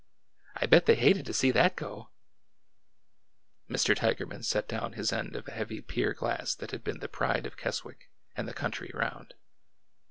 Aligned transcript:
"I 0.55 0.65
bet 0.65 0.87
they 0.87 0.95
hated 0.95 1.27
to 1.27 1.33
see 1.33 1.51
that 1.51 1.75
go!" 1.75 2.09
Mr. 3.69 3.95
Tigerman 3.95 4.43
set 4.43 4.67
down 4.67 4.93
his 4.93 5.13
end 5.13 5.35
of 5.35 5.47
a 5.47 5.51
heavy 5.51 5.79
pier 5.79 6.15
glass 6.15 6.55
that 6.55 6.71
had 6.71 6.83
been 6.83 7.01
the 7.01 7.07
pride 7.07 7.45
of 7.45 7.55
Keswick 7.55 8.09
and 8.35 8.47
the 8.47 8.53
country 8.55 8.89
round. 8.95 9.35